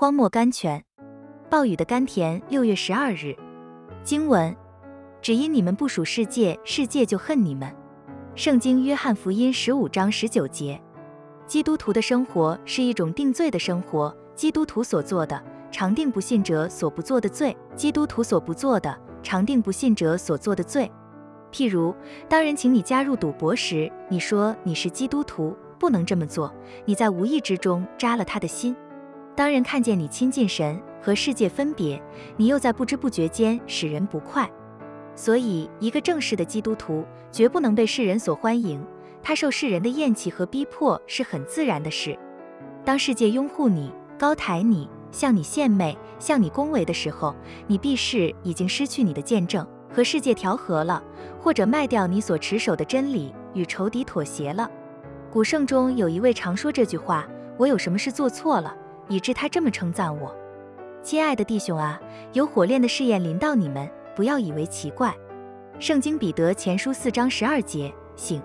[0.00, 0.84] 荒漠甘泉，
[1.50, 2.40] 暴雨的甘甜。
[2.48, 3.34] 六月十二日，
[4.04, 4.56] 经文：
[5.20, 7.74] 只因你们不属世界，世界就恨你们。
[8.36, 10.80] 圣经约翰福音十五章十九节。
[11.48, 15.42] 基督徒的生活是一种定罪的生活，基督徒所做的，
[15.72, 20.88] 常定不信者所不做的罪；基督徒所不做的，常定不信者所做的罪。
[21.50, 21.92] 譬如，
[22.28, 26.54] 当人请你加入赌博时，你说你是基督徒，不能这么做，
[26.84, 28.76] 你在无意之中扎了他的心。
[29.38, 32.02] 当人看见你亲近神和世界分别，
[32.36, 34.50] 你又在不知不觉间使人不快。
[35.14, 38.84] 所以，一个正式的基督徒绝不能被世人所欢迎，
[39.22, 42.18] 他受世人的厌弃和逼迫是很自然的事。
[42.84, 47.32] 当世界拥护你、高抬你、向你献媚、向你恭维的时候，
[47.68, 51.00] 你必是已经失去你的见证，和世界调和了，
[51.38, 54.68] 或者卖掉你所持守的真理，与仇敌妥协了。
[55.30, 57.24] 古圣中有一位常说这句话
[57.56, 58.74] ：“我有什么事做错了？”
[59.08, 60.34] 以致他这么称赞我，
[61.02, 62.00] 亲爱的弟兄啊，
[62.32, 65.14] 有火炼的试验临到你们，不要以为奇怪。
[65.78, 68.42] 圣经彼得前书四章十二节，醒。